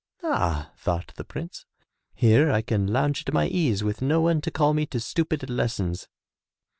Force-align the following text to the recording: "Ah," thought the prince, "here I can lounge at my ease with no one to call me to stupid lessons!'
"Ah," 0.23 0.71
thought 0.77 1.13
the 1.15 1.23
prince, 1.23 1.67
"here 2.15 2.51
I 2.51 2.63
can 2.63 2.87
lounge 2.87 3.23
at 3.27 3.33
my 3.35 3.45
ease 3.47 3.83
with 3.83 4.01
no 4.01 4.19
one 4.19 4.41
to 4.41 4.49
call 4.49 4.73
me 4.73 4.87
to 4.87 4.99
stupid 4.99 5.47
lessons!' 5.47 6.07